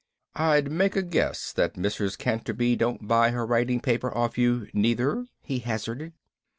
"I'd 0.35 0.71
make 0.71 0.95
a 0.95 1.03
guess 1.03 1.53
that 1.53 1.75
Mrs. 1.75 2.17
Canterby 2.17 2.75
don't 2.75 3.07
buy 3.07 3.29
her 3.29 3.45
writing 3.45 3.79
paper 3.79 4.11
off 4.17 4.35
you 4.35 4.67
neither?" 4.73 5.27
he 5.43 5.59
hazarded. 5.59 6.13